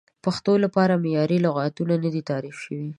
د 0.09 0.23
پښتو 0.25 0.53
لپاره 0.63 1.01
معیاري 1.03 1.37
لغتونه 1.45 1.93
نه 2.03 2.09
دي 2.13 2.21
تعریف 2.29 2.55
شوي. 2.63 2.87